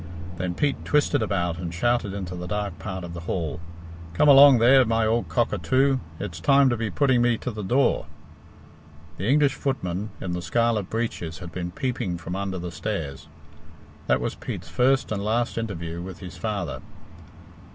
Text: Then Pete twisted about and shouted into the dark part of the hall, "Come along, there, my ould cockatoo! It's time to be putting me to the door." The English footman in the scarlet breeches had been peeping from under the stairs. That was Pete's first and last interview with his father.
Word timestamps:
Then 0.39 0.55
Pete 0.55 0.83
twisted 0.83 1.21
about 1.21 1.59
and 1.59 1.71
shouted 1.71 2.11
into 2.11 2.33
the 2.35 2.47
dark 2.47 2.79
part 2.79 3.03
of 3.03 3.13
the 3.13 3.19
hall, 3.19 3.59
"Come 4.15 4.27
along, 4.27 4.57
there, 4.57 4.83
my 4.83 5.05
ould 5.05 5.29
cockatoo! 5.29 5.99
It's 6.19 6.39
time 6.39 6.69
to 6.71 6.75
be 6.75 6.89
putting 6.89 7.21
me 7.21 7.37
to 7.37 7.51
the 7.51 7.61
door." 7.61 8.07
The 9.17 9.27
English 9.27 9.53
footman 9.53 10.09
in 10.19 10.31
the 10.31 10.41
scarlet 10.41 10.89
breeches 10.89 11.37
had 11.37 11.51
been 11.51 11.69
peeping 11.69 12.17
from 12.17 12.35
under 12.35 12.57
the 12.57 12.71
stairs. 12.71 13.27
That 14.07 14.19
was 14.21 14.33
Pete's 14.33 14.69
first 14.69 15.11
and 15.11 15.23
last 15.23 15.55
interview 15.55 16.01
with 16.01 16.17
his 16.17 16.35
father. 16.35 16.81